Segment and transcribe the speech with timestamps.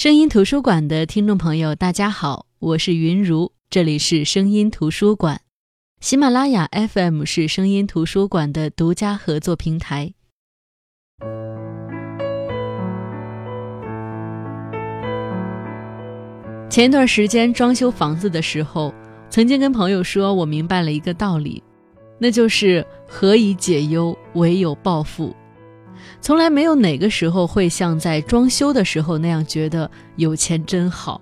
[0.00, 5.42] 声音图书馆的听众朋友，大家好，我是云如，这里是声音图书馆。
[6.00, 10.14] 喜马拉雅 FM 是声音图书馆的独家合作平台。
[16.70, 18.94] 前一段时间装修房子的时候，
[19.28, 21.62] 曾经跟朋友说，我明白了一个道理，
[22.18, 25.36] 那就是何以解忧，唯有暴富。
[26.20, 31.20] 从来没有哪个时候会像在装修的时候那样觉得有钱真好。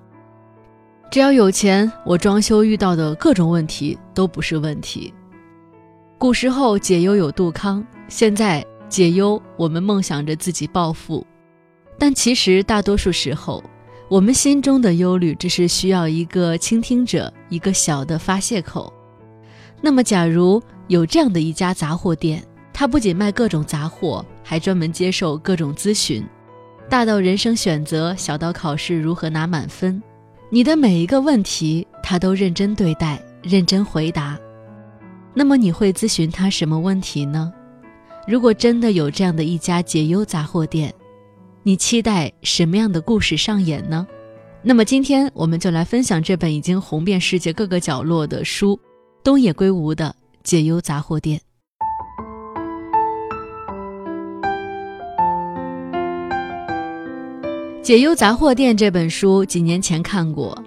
[1.10, 5.14] 只要有钱，我装修遇到的各种问题都不是问题。
[6.18, 11.24] 古时候解忧有杜康，现在解忧我们梦想着自己暴富，
[11.96, 13.62] 但其实大多数时候，
[14.10, 18.92] 我们心中的忧虑只是需要一个倾听者，一个小的发泄口。
[19.80, 22.42] 那么，假如有这样的一家杂货店。
[22.78, 26.24] 他不仅卖各种杂货，还专门接受各种咨询，
[26.88, 30.00] 大到人生选择，小到考试如何拿满分，
[30.48, 34.38] 你的每一个问题他都认真对待，认真回答。
[35.34, 37.52] 那么你会咨询他什么问题呢？
[38.28, 40.94] 如果真的有这样的一家解忧杂货店，
[41.64, 44.06] 你期待什么样的故事上演呢？
[44.62, 48.78] 那么今天我们就来分享这本已经红遍世界各个角落的书——
[49.24, 51.36] 东野圭吾的《解忧杂货店》。
[57.88, 60.62] 《解忧杂货店》这本书几年前看过，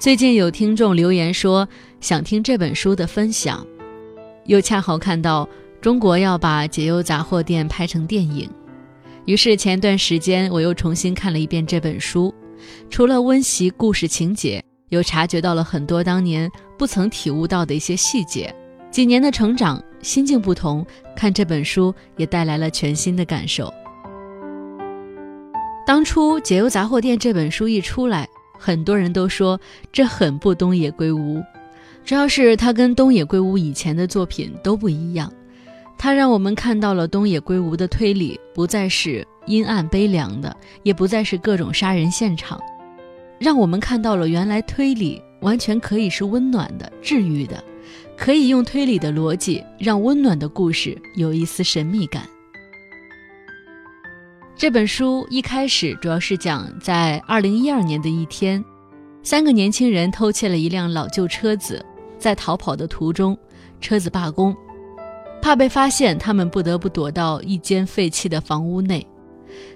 [0.00, 1.68] 最近有听众留言说
[2.00, 3.64] 想听这本书的分享，
[4.46, 5.48] 又恰好看到
[5.80, 8.50] 中国要把《解忧杂货店》拍成电影，
[9.24, 12.34] 于是前段时间我又重新看了一遍这本书，
[12.90, 18.52] 除了温习故事情节，又察觉到了很多当年不曾体悟到的一些细节。
[18.90, 23.72] 几年的成长，心境不同，看这本书也带来了全新的感受。
[25.86, 28.26] 当初《解忧杂货店》这本书一出来，
[28.58, 29.60] 很多人都说
[29.92, 31.42] 这很不东野圭吾，
[32.06, 35.30] 主要是他跟东野圭吾以前的作品都不一样，
[35.98, 42.58] 他让我们看到了东野圭吾的推理不再是阴暗悲凉的，也不再是各种杀人现场，
[43.38, 47.62] 让我们看到了原来推理完全可以是温暖的、治愈的，
[48.16, 52.26] 可以用推理的逻辑让温暖的故事有一丝神秘感。
[54.56, 58.64] 这本书一开始主要是讲，在二零一二年的一天，
[59.20, 61.84] 三个年轻人偷窃了一辆老旧车子，
[62.18, 63.36] 在逃跑的途中，
[63.80, 64.54] 车子罢工，
[65.42, 69.04] 怕被发现，他们不得不躲到一间废弃的房屋内。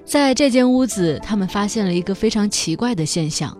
[0.04, 3.56] 在这间屋子，他们发现了一个非常奇怪的现象，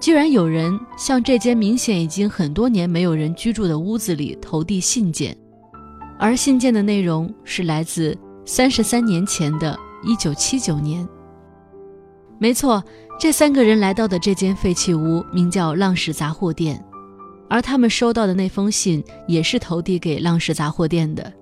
[0.00, 5.36] 居然有人向这间明显已经很多年没有人居住的屋子里投递信件，
[6.18, 9.78] 而信件的内容是来自三十三年前的。
[10.02, 11.06] 一九七九年，
[12.38, 12.82] 没错，
[13.18, 16.82] 这三个人来到的这间废弃屋名叫浪矢杂货店，
[17.48, 21.32] 而他们收到的那封信也是投递给浪矢杂货店的。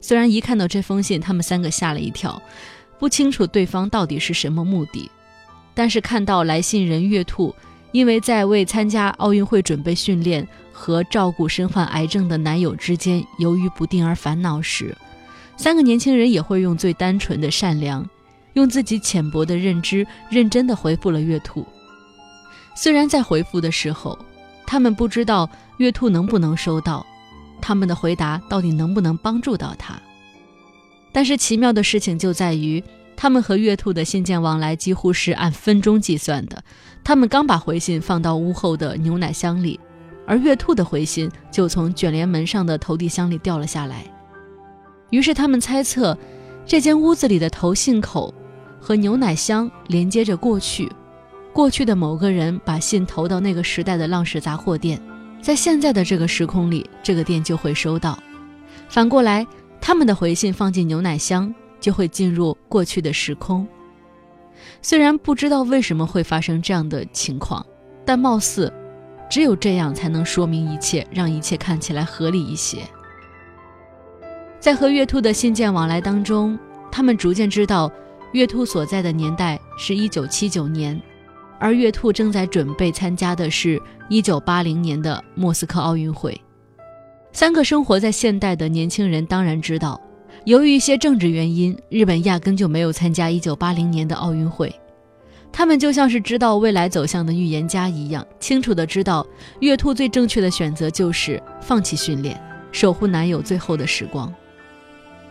[0.00, 2.40] 虽然一看到这封信，他们三个吓了一跳，
[2.98, 5.10] 不清楚对方到底是什么目的，
[5.74, 7.54] 但是看到来信人月兔
[7.92, 14.94] 因为在为参加奥运会准备训练和照顾身患癌症的男友之间犹豫不定而烦恼时，
[15.56, 18.08] 三个年轻人也会用最单纯的善良，
[18.52, 21.66] 用自己浅薄的认知，认真的回复了月兔。
[22.74, 24.18] 虽然在回复的时候，
[24.66, 27.04] 他们不知道月兔能不能收到，
[27.60, 29.98] 他们的回答到底能不能帮助到他。
[31.10, 32.84] 但是奇妙的事情就在于，
[33.16, 36.62] 他们和月兔的信件往来几乎是按分钟计算的。
[37.02, 39.80] 他们刚把回信放到屋后的牛奶箱里，
[40.26, 44.04] 而月兔的回信就从卷帘门上的投递箱里掉了下来。
[45.10, 46.16] 于是他们猜测，
[46.66, 48.34] 这间屋子里的投信口
[48.80, 50.90] 和牛奶箱连接着过去，
[51.52, 55.00] 过去的某个人把信投到那个时代的浪氏杂货店，
[55.40, 58.18] 在现在的这个时空里，这个店就会收到。
[58.88, 59.46] 反过来，
[59.80, 63.66] 他们的回信放进牛奶箱，就会进入过去的时空。
[64.82, 67.64] 虽然不知道为什么会发生这样的情况，
[68.04, 68.72] 但貌似
[69.28, 72.78] 只有这样才能说明一切，让一切看起来合理一些。
[74.66, 76.58] 在和月兔的信件往来当中，
[76.90, 77.88] 他们逐渐知道，
[78.32, 81.00] 月兔所在的年代是一九七九年，
[81.60, 86.36] 而月兔正在准备参加的是一九八零年的莫斯科奥运会。
[87.32, 90.00] 三个生活在现代的年轻人当然知道，
[90.46, 94.74] 由于一些政治原因，日本压根就没有参加一九八零年的奥运会。
[95.52, 99.24] 他们就像是知道未来走向的预言家一样，清楚的知道，
[99.60, 102.36] 月兔最正确的选择就是放弃训练，
[102.72, 104.34] 守护男友最后的时光。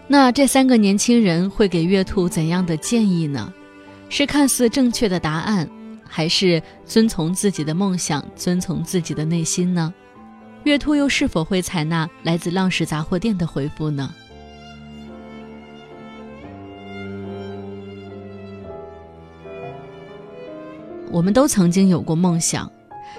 [0.08, 3.52] 那这三个年轻人会给月兔怎样的建议呢？
[4.08, 5.68] 是看似正确的答案，
[6.08, 9.92] 还是遵从自己的梦想，遵从自己的内心呢？
[10.64, 14.14] 月兔又是否会采纳来自浪氏杂货店的回复呢？
[21.12, 22.72] 我们都曾经有过梦想，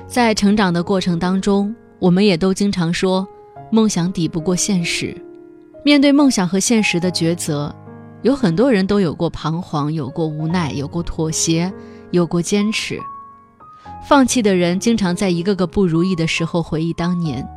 [0.06, 3.26] 在成长的过程当中，我们也都经常说，
[3.70, 5.16] 梦想抵不过现实。
[5.86, 7.72] 面对梦想和现实的抉择，
[8.22, 11.72] 有很多人都有过彷徨，有过无奈，有过妥协，
[12.10, 12.98] 有过坚持。
[14.04, 17.48] 放弃的人经常在一个个不如意的时候回忆当年，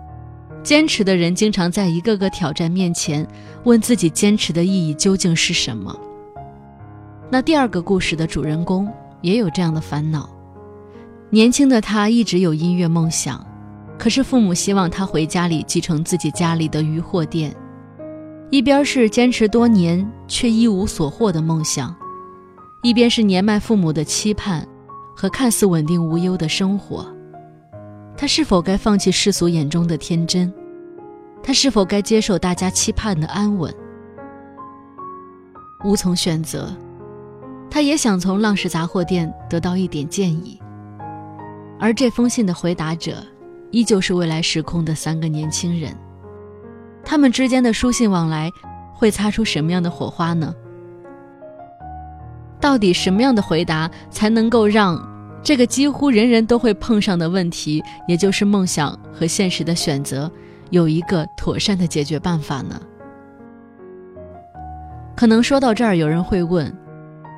[0.61, 3.27] 坚持的人经常在一个个挑战面前
[3.63, 5.99] 问自己坚持的意义究竟是什么。
[7.31, 8.87] 那第二个故事的主人公。
[9.21, 10.29] 也有这样的烦恼。
[11.31, 13.43] 年轻的他一直有音乐梦想，
[13.97, 17.53] 可是父母希望他回家里继承自己家里的渔货店。
[18.51, 21.95] 一边是坚持多年却一无所获的梦想，
[22.81, 24.67] 一边是年迈父母的期盼
[25.15, 27.05] 和看似稳定无忧的生活。
[28.17, 30.51] 他是否该放弃世俗眼中的天真？
[31.43, 33.73] 他是否该接受大家期盼的安稳？
[35.85, 36.75] 无从选择。
[37.69, 40.59] 他也想从浪氏杂货店得到一点建议，
[41.79, 43.23] 而这封信的回答者，
[43.69, 45.95] 依旧是未来时空的三个年轻人。
[47.09, 48.51] 他们之间的书信往来，
[48.93, 50.53] 会擦出什么样的火花呢？
[52.61, 55.03] 到底什么样的回答才能够让
[55.41, 60.31] 这个几乎人人都会碰上的问题，也就是梦想和现实的选择，
[60.69, 62.79] 有一个妥善的解决办法呢？
[65.15, 66.71] 可能说到这儿，有人会问。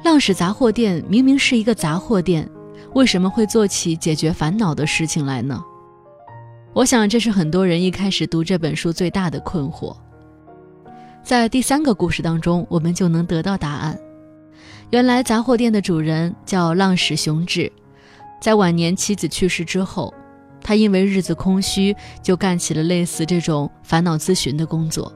[0.03, 2.45] 浪矢杂货店明明是一个杂货店，
[2.94, 5.63] 为什么会做起解决烦恼的事情来呢？
[6.73, 9.94] 我想这是很多人一开始读这本书最大的困惑。
[11.21, 14.00] 在第三个故事当中，我们就能得到答案。
[14.89, 17.69] 原来杂货店的主人叫浪矢雄志，
[18.41, 20.13] 在晚年妻子去世之后，
[20.62, 25.12] 他因为日子空虚，就干起了类似这种烦恼咨询的工作。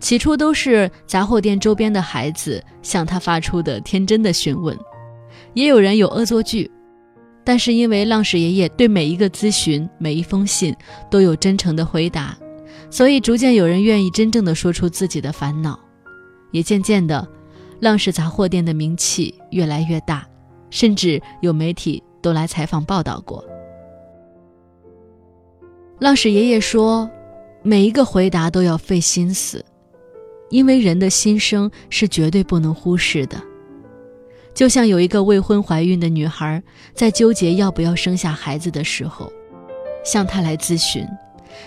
[0.00, 4.76] 起初都是杂货店周边的孩子向他发出的天真的询问，
[5.54, 6.68] 也有人有恶作剧，
[7.48, 10.76] 但是因为浪矢爷爷对每一个咨询、每一封信
[11.10, 12.36] 都有真诚的回答，
[12.90, 15.80] 所以逐渐有人愿意真正的说出自己的烦恼，
[16.52, 17.26] 也渐渐的，
[17.80, 20.28] 浪矢杂货店的名气越来越大，
[20.68, 23.42] 甚至有媒体都来采访报道过。
[26.00, 27.08] 浪矢爷爷说，
[27.62, 29.64] 每一个回答都要费心思。
[30.50, 33.42] 因为人的心声是绝对不能忽视的，
[34.58, 36.60] 就像有一个未婚怀孕的女孩
[36.92, 39.32] 在纠结要不要生下孩子的时候，
[40.04, 41.06] 向他来咨询。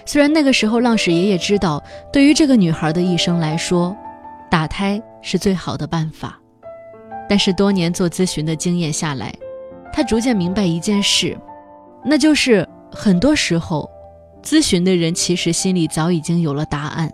[0.05, 3.95] 虽然那个时候浪矢爷爷知道，对于这个女孩的一生来说，
[4.49, 6.37] 打胎是最好的办法，
[7.29, 9.33] 但是多年做咨询的经验下来，
[9.93, 11.39] 他逐渐明白一件事，
[12.03, 13.89] 那就是很多时候，
[14.43, 17.09] 咨询的人其实心里早已经有了答案。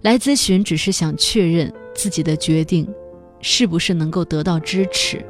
[0.00, 2.88] 来咨询只是想确认自己的决定
[3.40, 5.24] 是不是能够得到支持，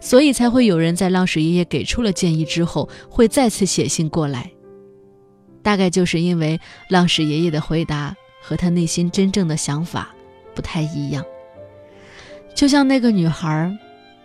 [0.00, 4.50] 所以才会有人在浪矢爷爷给出了建议之后，会再次写信过来。
[5.62, 6.58] 大概就是因为
[6.88, 10.14] 浪矢爷爷的回答和他内心真正的想法
[10.54, 11.24] 不太一样。
[12.54, 13.76] 就像那个女孩，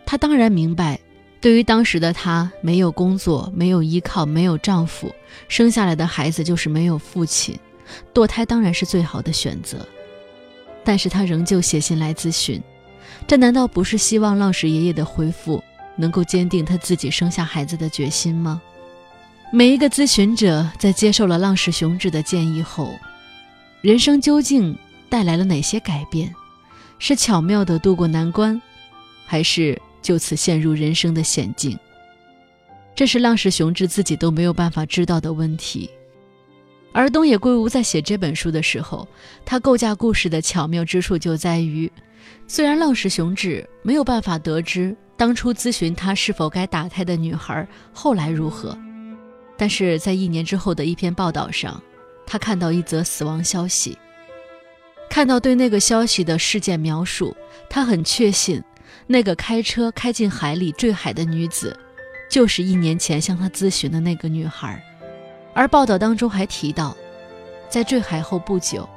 [0.06, 1.00] 她当然明白，
[1.42, 5.14] 对于当时的她，没有工作，没有依靠，没有丈夫，
[5.47, 7.56] 生下来的孩子就是没有父亲。
[8.14, 9.85] 堕胎当然是最好的选择，
[10.83, 12.61] 但是她仍旧写信来咨询，
[13.27, 15.63] 这难道不是希望浪矢爷爷的回复
[15.95, 18.61] 能够坚定他自己生下孩子的决心吗？
[19.51, 22.89] 每一个咨询者在接受了浪矢雄志的建议后，
[23.81, 24.77] 人生究竟
[25.09, 26.33] 带来了哪些改变？
[26.99, 28.61] 是巧妙地度过难关，
[29.25, 31.77] 还是就此陷入人生的险境？
[32.95, 35.89] 这是浪矢雄志自己都没有办法知道的问题。
[36.94, 39.07] 而东野圭吾在写这本书的时候，
[39.44, 41.92] 他构架故事的巧妙之处就在于，
[42.47, 48.78] 虽然浪矢雄志没有办法得知当初咨询他是否该打胎的女孩后来如何，
[49.57, 51.81] 但是在一年之后的一篇报道上，
[52.28, 53.97] 他看到一则死亡消息，
[55.09, 57.35] 看到对那个消息的事件描述，
[57.69, 58.64] 他很确信，
[59.07, 61.76] 那个开车开进海里坠海的女子，
[62.30, 64.80] 就是一年前向他咨询的那个女孩。
[65.54, 66.95] 而报道当中还提到，
[67.69, 68.88] 在坠海后不久，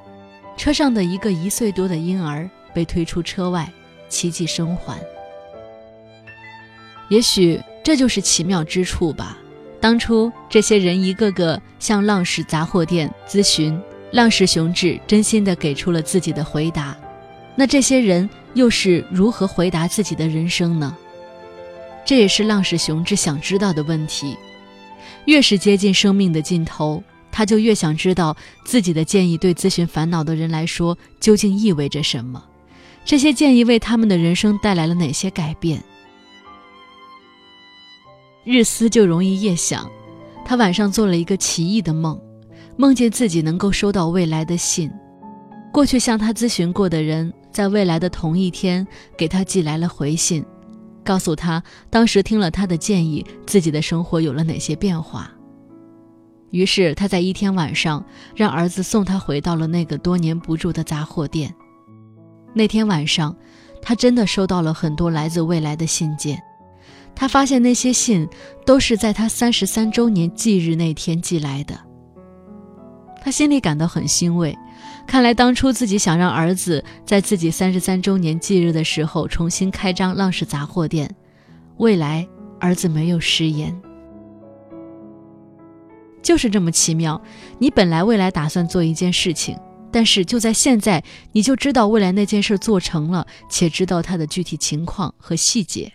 [0.56, 3.70] 车上的一个一岁多的婴儿被推出车外，
[4.08, 4.98] 奇迹生还。
[7.08, 9.38] 也许这就是奇妙之处吧。
[9.80, 16.96] 当初这些人一个个向浪矢杂货店咨询，浪矢雄志真心的给出了自己的回答。
[17.54, 20.96] 那这些人又是如何回答自己的人生呢？
[22.04, 24.36] 这也是浪矢雄志想知道的问题。
[25.26, 32.42] 越是接近生命的尽头，他就越想知道自己的建议对咨询烦恼的人来说究竟意味着什么，
[33.04, 35.82] 这些建议为他们的人生带来了哪些改变。
[38.44, 39.90] 日思就容易夜想，
[40.44, 42.18] 他晚上做了一个奇异的梦，
[42.76, 44.88] 梦见自己能够收到未来的信，
[45.72, 48.86] 过去向他咨询过的人，在未来的同一天
[49.18, 50.44] 给他寄来了回信。
[51.06, 55.30] 告诉他，当时听了他的建议，自己的生活有了哪些变化。
[56.50, 61.54] 于是他在一天晚上让儿子送他回到了那个多年不住的杂货店。
[62.54, 63.34] 那天晚上，
[63.80, 66.42] 他真的收到了很多来自未来的信件。
[67.14, 68.28] 他发现那些信
[68.64, 71.78] 都是在他三十三周年忌日那天寄来的。
[73.22, 74.56] 他心里感到很欣慰。
[75.06, 81.08] 看来当初自己想让儿子在自己三十三周年忌日的时候重新开张浪氏杂货店，
[81.78, 82.26] 未来
[82.60, 83.74] 儿子没有食言，
[86.22, 87.20] 就是这么奇妙。
[87.58, 89.56] 你本来未来打算做一件事情，
[89.90, 95.90] 但是就在现在，你就知道未来那件事做成了，且知道它的具体情况和细节。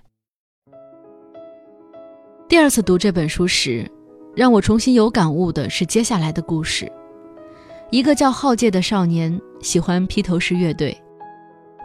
[2.47, 3.89] 第二次读这本书时，
[4.35, 6.91] 让我重新有感悟的是接下来的故事。
[7.91, 10.97] 一个叫浩介的少年喜欢披头士乐队，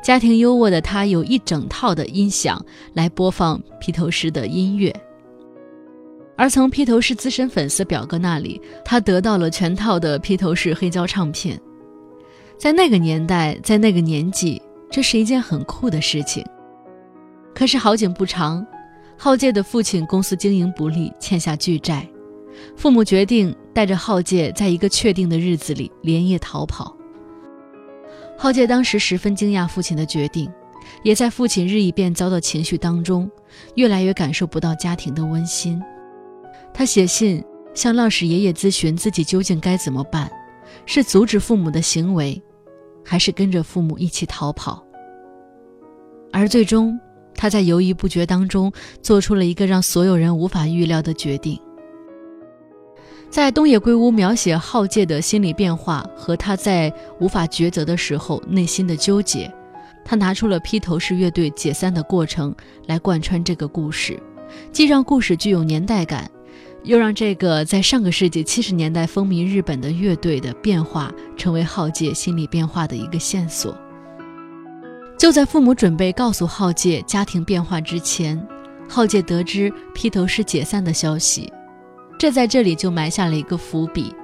[0.05, 4.95] 家庭优渥的他有一整套的音响来播放披头士的音乐。
[6.37, 11.61] 而从披头士资深粉丝表哥那里，他得到了全套的披头士黑胶唱片。
[12.57, 16.45] 在那个年代，在那个年纪，这是一件很酷的事情。
[17.53, 18.65] 可是好景不长，
[19.19, 22.07] 浩介的父亲公司经营不利，欠下巨债。
[22.77, 26.97] 父母决定带着浩介在一个确定的日子里连夜逃跑。
[28.39, 30.51] 浩介当时十分惊讶父亲的决定，
[31.03, 33.31] 也在父亲日益变糟的情绪当中，
[33.77, 35.81] 越来越感受不到家庭的温馨。
[36.75, 37.43] 他写信
[37.75, 40.31] 向浪矢爷爷咨询自己究竟该怎么办：
[40.85, 42.43] 是阻止父母的行为，
[43.03, 44.85] 还是跟着父母一起逃跑？
[46.31, 46.99] 而最终，
[47.35, 48.71] 他在犹豫不决当中
[49.01, 51.59] 做出了一个让所有人无法预料的决定。
[53.29, 59.53] 在东野圭吾描写浩介的心理变化和他在无法抉择的时候内心的纠结，
[60.05, 62.55] 他拿出了披头士乐队解散的过程
[62.87, 64.19] 来贯穿这个故事，
[64.73, 66.31] 既让故事具有年代感，
[66.85, 73.77] 又让这个在上个世纪七十年代风靡日本的乐队的变化成为浩介心理变化的一个线索。
[75.19, 78.41] 就在父母准备告诉浩介家庭变化之前，
[78.89, 81.53] 浩介得知披头士解散的消息。
[82.19, 84.15] 这在这里就埋下了一个伏笔，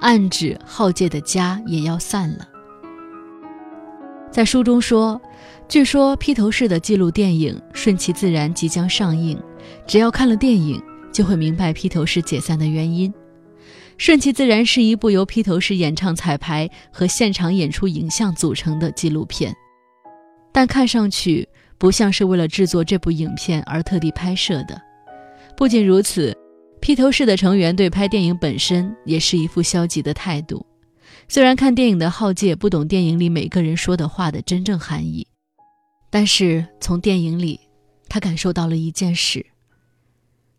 [0.00, 2.46] 暗指浩介的家也要散了。
[4.30, 5.20] 在书中说，
[5.68, 9.36] 据说披头士的纪录电影《顺其自然》即将上映，
[9.86, 10.80] 只要看了电影，
[11.12, 13.12] 就会明白披头士解散的原因。
[13.98, 19.52] 《顺其自然》是一部由披头士演唱彩排和现场演出影像组成的纪录片，
[20.52, 24.80] 但看上去不像是为了制作这部影片而特地拍摄的。
[25.56, 26.39] 不仅如此。
[26.80, 30.64] 披头士的成员对拍电影本身也是一副消极的态度。
[31.28, 35.26] 虽然看电影的浩介不懂电影里每个人说的话的真正含义，
[36.10, 37.60] 但是从电影里，
[38.08, 39.44] 他感受到了一件事，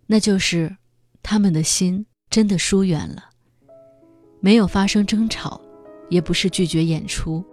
[0.08, 0.74] 那就是
[1.22, 3.26] 他们的心真的疏远了。
[4.40, 5.60] 没有发生争吵，
[6.10, 7.44] 也不是拒绝演出，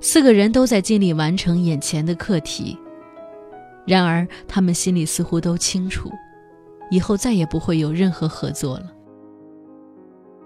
[0.00, 2.78] 四个人都在尽力完成眼前的课题。
[3.86, 6.10] 然而，他们心里似乎都清楚。
[6.92, 8.92] 以后再也不会有任何合作了。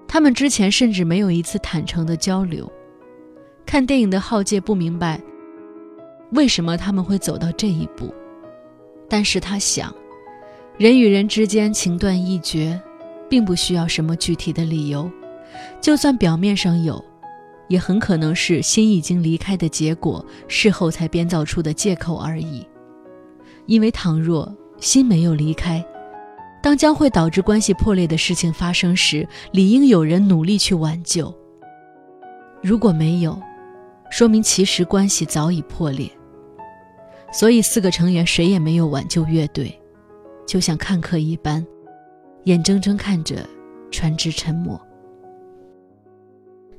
[0.07, 2.71] 他们之前甚至没有一次坦诚的交流。
[3.67, 5.21] 看电影的浩介不明白
[6.31, 8.15] 为什么他们会走到这一步，
[9.09, 9.93] 但是他想，
[10.79, 12.81] 人与人之间情断意绝，
[13.29, 15.11] 并不需要什么具体的理由，
[15.81, 17.05] 就算表面上有，
[17.67, 22.65] 也很可能是心已经离开的结果，事后才编造出的借口而已。
[23.67, 25.85] 因为倘若心没有离开，
[26.66, 31.32] 当将会导致关系破裂的事情发生时，理应有人努力去挽救。
[32.61, 33.40] 如果没有，
[34.11, 36.11] 说明其实关系早已破裂。
[37.32, 39.80] 所以四个成员谁也没有挽救乐队，
[40.44, 41.64] 就像看客一般，
[42.46, 43.49] 眼睁睁看着
[43.92, 44.76] 船只沉没。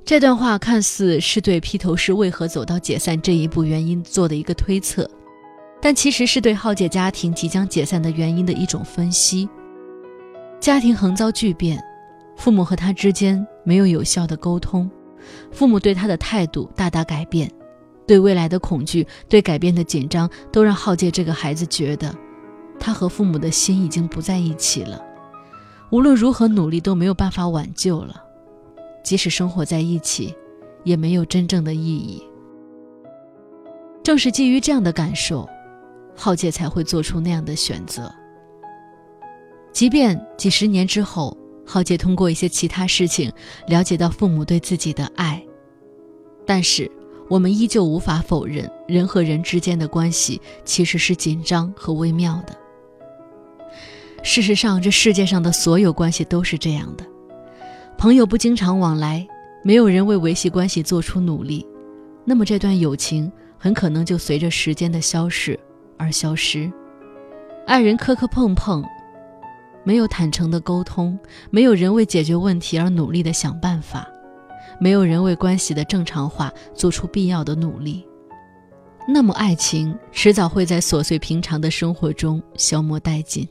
[0.04, 5.10] 这段话看似是对披头士为何走到解散这一步原因做的一个推测，
[5.82, 9.48] 但其实是对浩介家庭即将解散的原因的一种分析。
[10.60, 11.82] 家庭横遭巨变，
[12.36, 14.90] 父母和他之间没有有效的沟通，
[15.52, 17.50] 父母对他的态度大大改变，
[18.06, 22.14] 对未来的恐惧，对改变的紧张，都让浩介这个孩子觉得，
[22.80, 25.02] 他和父母的心已经不在一起了，
[25.90, 28.22] 无论如何努力都没有办法挽救了，
[29.04, 30.36] 即使生活在一起，
[30.84, 32.22] 也没有真正的意义。
[34.04, 35.48] 正是基于这样的感受，
[36.16, 38.12] 浩介才会做出那样的选择。
[39.78, 43.32] 即便几十年之后，浩杰通过一些其他事情
[43.68, 45.40] 了解到父母对自己的爱，
[46.48, 46.90] 但是。
[47.30, 52.56] 我们依旧无法否认，人和人之间的关系其实是紧张和微妙的。
[54.24, 57.06] 事实上，这世界上的所有关系都是这样的：
[57.98, 59.28] 朋友不经常往来，
[59.62, 61.68] 没有人为维系关系做出努力，
[62.24, 63.30] 那么这段友情
[63.60, 65.60] 很可能就随着时间的消逝
[65.98, 66.72] 而消失。
[67.66, 68.82] 爱人磕磕碰碰，
[69.88, 71.18] 没有坦诚的沟通，
[71.50, 74.06] 没有人为解决问题而努力的想办法。
[74.82, 78.06] 没有人为关系的正常化做出必要的努力，
[79.08, 83.48] 那么爱情迟早会在琐碎平常的生活中消磨殆尽。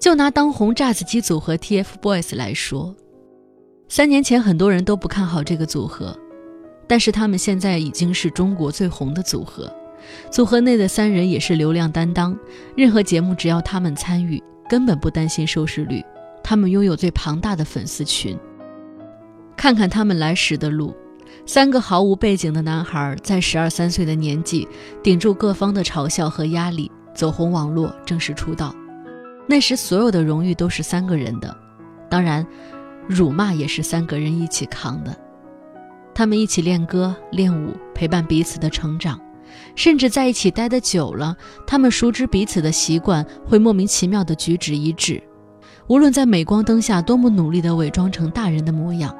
[0.00, 2.92] 就拿当红炸子鸡组合 TFBOYS 来说，
[3.88, 6.18] 三年前很多人都不看好这个组合，
[6.88, 9.72] 但是他们现在已经是中国最红的组合。
[10.28, 12.36] 组合内的三人也是流量担当，
[12.76, 16.02] 任何节目只要他们参与，根本不担心收视率。
[16.42, 18.34] 他们拥有最庞大的粉丝群。
[19.54, 20.96] 看看他们来时的路，
[21.44, 24.66] 三个毫无背景的男孩，在十二三岁的年纪，
[25.02, 28.74] 顶住各方的嘲笑和压力，走红网络，正式出道。
[29.46, 31.54] 那时所有的荣誉都是三个人的，
[32.08, 32.46] 当然，
[33.06, 35.14] 辱骂也是三个人一起扛的。
[36.14, 39.20] 他们一起练歌练舞，陪伴彼此的成长，
[39.74, 41.36] 甚至在一起待得久了，
[41.66, 45.22] 他们熟知彼此的习惯，会莫名其妙的举止一致。
[45.88, 49.14] 无论在镁光灯下多么努力地伪装成大人的模样。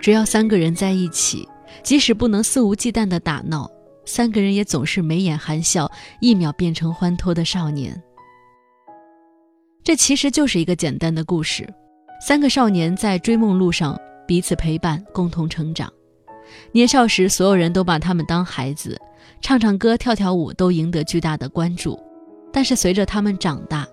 [0.00, 1.48] 只要三个人在一起，
[1.82, 3.70] 即使不能肆无忌惮的打闹，
[4.04, 8.00] 三个人也总是眉眼含笑，一秒变成欢脱的少年。
[9.82, 11.68] 这其实就是一个简单的故事：
[12.26, 15.92] 三个少年在追梦路上彼此陪伴，共同成长。
[16.72, 19.00] 年少时，所有人都把他们当孩子，
[19.40, 21.98] 唱唱歌、跳跳舞都赢得巨大的关注。
[22.52, 23.86] 但是随着他们长大，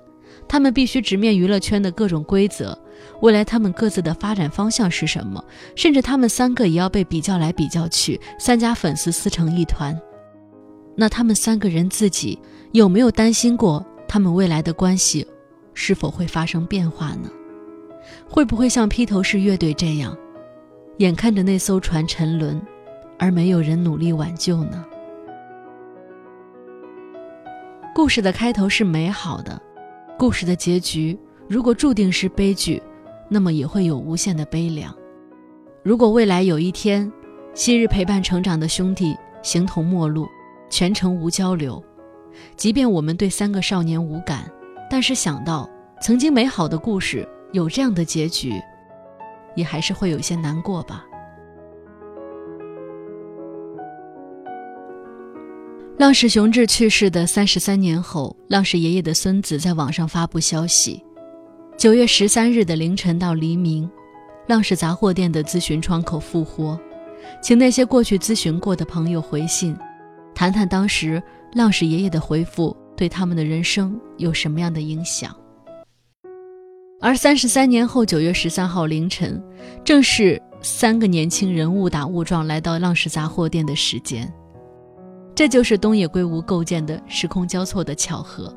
[0.48, 2.78] 他们必须直面娱乐圈的各种规则。
[3.22, 5.44] 未来他们各自的发展方向是什么？
[5.76, 10.00] 甚至他们三个也要被比较来比较去，三家粉丝撕成一团。
[10.96, 12.40] 那他们三个人自己
[12.72, 15.26] 有没有担心过，他们未来的关系
[15.74, 17.30] 是否会发生变化呢？
[18.30, 20.16] 会不会像披头士乐队这样，
[20.98, 22.62] 眼看着那艘船沉沦，
[23.18, 24.86] 而没有人努力挽救呢？
[27.96, 29.62] 故事的开头是美好的，
[30.18, 32.82] 故事的结局如果注定是悲剧。
[33.30, 34.96] 那么也会有无限的悲凉。
[35.82, 37.12] 如果未来有一天，
[37.56, 40.28] 昔日陪伴成长的兄弟形同陌路，
[40.70, 41.84] 全程无交流，
[42.56, 44.52] 即便我们对三个少年无感，
[44.88, 45.68] 但是想到
[46.00, 48.54] 曾经美好的故事有这样的结局，
[49.56, 51.06] 也还是会有些难过吧。
[55.98, 61.02] 浪矢雄志去世的三十三年后，浪矢爷爷的孙子在网上发布消息。
[61.78, 63.90] 九月十三日的凌晨到黎明，
[64.48, 66.80] 浪矢杂货店的咨询窗口复活，
[67.42, 69.78] 请那些过去咨询过的朋友回信，
[70.36, 71.22] 谈谈当时
[71.54, 75.34] 浪矢爷爷的回复对他们的人生有什么样的影响。
[77.04, 79.44] 而三十三年后，九月十三号凌晨，
[79.84, 84.34] 正是三个年轻人误打误撞来到浪矢杂货店的时间，
[85.36, 88.56] 这就是东野圭吾构建的时空交错的巧合。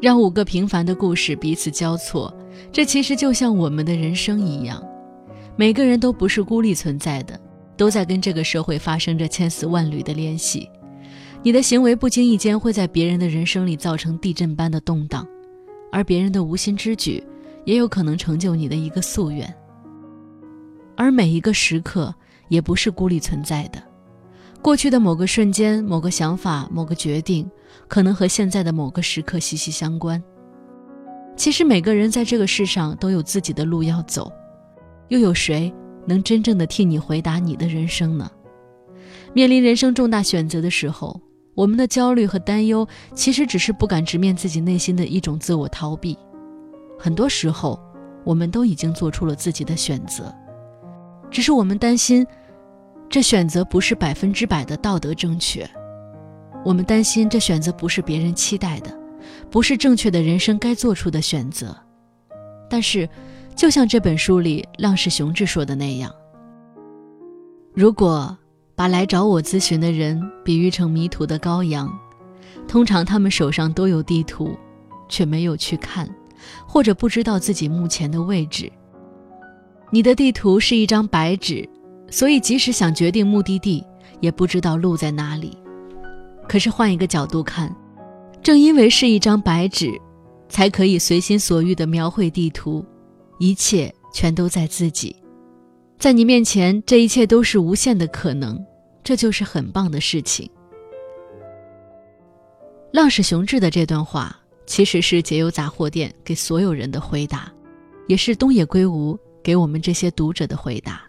[0.00, 2.32] 让五个平凡的故事彼此交错，
[2.70, 4.80] 这其实就像我们的人生一样，
[5.56, 7.36] 每个人都不是孤立存在的，
[7.76, 10.70] 都在跟这个社会发生着千丝万缕的联系。
[11.42, 15.26] 你的行为不经意间会在别人的人生里造成地震般的动荡，
[15.90, 17.20] 而别人的无心之举
[17.66, 19.54] 也有可能成就你的一个夙愿。
[20.96, 22.14] 而每一个时刻
[22.48, 23.82] 也不是孤立存在的。
[24.62, 27.48] 过去的某个瞬间、某个想法、某个决定，
[27.86, 30.22] 可能和现在的某个时刻息息相关。
[31.36, 34.32] 其实每个人在这个世上都有自己的路要走，
[35.08, 35.72] 又有谁
[36.06, 38.30] 能真正的替你回答你的人生呢？
[39.34, 41.20] 面临人生重大选择的时候，
[41.54, 46.16] 我们的焦虑和担忧，其实只是不敢直面自己内心的一种自我逃避。
[46.98, 47.80] 很多时候，
[48.24, 50.34] 我们都已经做出了自己的选择，
[51.30, 52.26] 只是我们担心。
[53.08, 55.64] 这选择不是百分之百的道德正确，
[56.64, 58.90] 我们担心这选择不是别人期待的，
[59.48, 61.74] 不是正确的人生该做出的选择。
[62.68, 63.08] 但是，
[63.54, 66.12] 就像这本书里浪矢雄志说的那样，
[67.74, 68.36] 如果
[68.74, 71.88] 把来找我咨询的人比喻成迷途的羔羊，
[72.66, 74.56] 通常他们手上都有地图，
[75.08, 76.12] 却没有去看，
[76.66, 78.70] 或者不知道自己目前的位置。
[79.90, 81.68] 你的地图是一张白纸，
[82.10, 83.84] 所以即使想决定目的地，
[84.20, 85.56] 也不知道路在哪里。
[86.48, 87.74] 可是换一个角度看，
[88.42, 89.92] 正因为是一张白纸，
[90.48, 92.84] 才可以随心所欲地描绘地图，
[93.38, 95.14] 一切全都在自己，
[95.98, 98.58] 在你面前，这一切都是无限的可能，
[99.02, 100.48] 这就是很棒的事情。
[102.92, 107.50] 浪矢雄志的这段话，其实是解忧杂货店给所有人的回答，
[108.08, 111.02] 也是东野圭吾给我们这些读者的回答。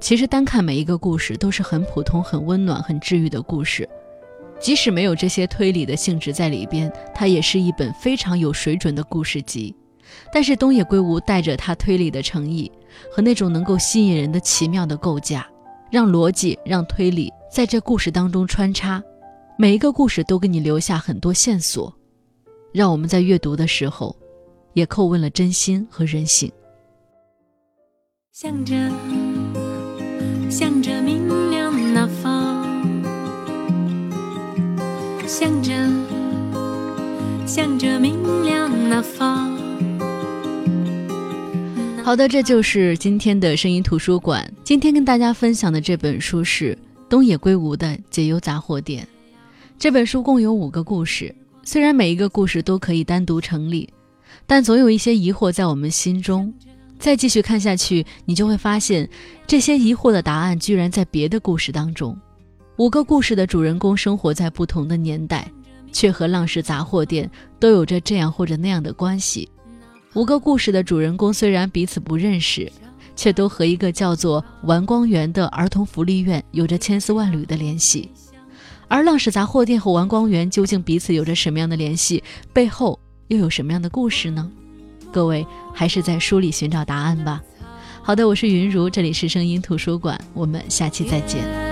[0.00, 3.88] 其实单看每一个故事都是很普通、很温暖、很治愈的故事，
[4.60, 9.74] 即使没有这些推理的性质在里边，它也是一本非常有水准的故事集。
[10.30, 12.70] 但是东野圭吾带着他推理的诚意
[13.10, 15.46] 和那种能够吸引人的奇妙的构架，
[15.90, 19.02] 让逻辑、让推理在这故事当中穿插，
[19.56, 21.94] 每一个故事都给你留下很多线索，
[22.72, 24.14] 让我们在阅读的时候，
[24.72, 26.50] 也叩问了真心和人性。
[28.32, 28.74] 向着。
[30.50, 32.64] 向着明亮那方，
[35.26, 35.72] 向着
[37.44, 39.50] 向着明亮那方。
[42.04, 44.48] 好的，这就是今天的声音图书馆。
[44.62, 49.04] 今天跟大家分享的这本书是东野圭吾的《解忧杂货店》。
[49.78, 53.92] 这本书共有五个故事，虽然每一个故事都可以单独成立，
[54.46, 56.52] 但总有一些疑惑在我们心中。
[56.98, 59.06] 再继续看下去，你就会发现，
[59.46, 62.16] 这些疑惑的答案居然在别的故事当中。
[62.76, 65.50] 五个故事的主人公生活在不同的年代，
[65.92, 69.46] 却和浪氏杂货店都有着这样或者那样的关系。
[70.14, 72.72] 五个故事的主人公虽然彼此不认识，
[73.16, 78.08] 却都和一个叫做丸光园的儿童福利院有着千丝万缕的联系。
[78.88, 82.22] 而浪矢杂货店和王光源究竟彼此有着什么样的联系？
[82.52, 84.50] 背后又有什么样的故事呢？
[85.12, 87.42] 各位还是在书里寻找答案吧。
[88.02, 91.63] 好的，我是云如，这里是声音图书馆，我们下期再见。